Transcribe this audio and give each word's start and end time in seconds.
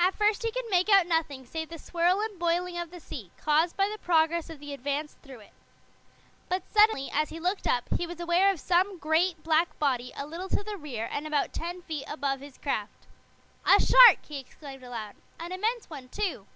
At 0.00 0.16
first 0.16 0.42
he 0.42 0.50
could 0.50 0.66
make 0.68 0.88
out 0.88 1.06
nothing 1.06 1.46
save 1.46 1.68
the 1.68 1.78
swirl 1.78 2.20
and 2.20 2.40
boiling 2.40 2.76
of 2.76 2.90
the 2.90 2.98
sea, 2.98 3.30
caused 3.36 3.76
by 3.76 3.88
the 3.88 3.96
progress 4.02 4.50
of 4.50 4.58
the 4.58 4.72
Advance 4.74 5.14
through 5.22 5.38
it. 5.38 5.52
But 6.48 6.68
suddenly, 6.68 7.08
as 7.14 7.28
he 7.28 7.38
looked 7.38 7.68
up, 7.68 7.84
he 7.96 8.04
was 8.04 8.18
aware 8.18 8.50
of 8.50 8.58
some 8.58 8.98
great, 8.98 9.44
black 9.44 9.78
body 9.78 10.12
a 10.16 10.26
little 10.26 10.48
to 10.48 10.64
the 10.64 10.76
rear 10.76 11.08
and 11.12 11.24
about 11.24 11.52
ten 11.52 11.82
feet 11.82 12.06
above 12.08 12.40
his 12.40 12.58
craft. 12.58 13.06
"A 13.64 13.80
shark!" 13.80 14.18
he 14.26 14.40
exclaimed 14.40 14.82
aloud. 14.82 15.14
"An 15.38 15.52
immense 15.52 15.88
one, 15.88 16.08
too." 16.08 16.48